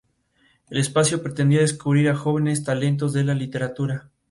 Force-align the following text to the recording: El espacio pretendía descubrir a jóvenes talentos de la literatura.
El 0.71 0.79
espacio 0.79 1.21
pretendía 1.21 1.59
descubrir 1.59 2.09
a 2.09 2.15
jóvenes 2.15 2.63
talentos 2.63 3.13
de 3.13 3.23
la 3.23 3.35
literatura. 3.35 4.09